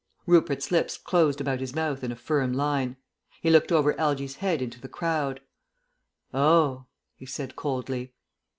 [0.25, 2.97] Rupert's lips closed about his mouth in a firm line.
[3.39, 5.41] He looked over Algy's head into the crowd.
[6.33, 8.11] "Oh!" he said coldly.